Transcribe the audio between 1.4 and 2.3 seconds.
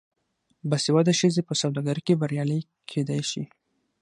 په سوداګرۍ کې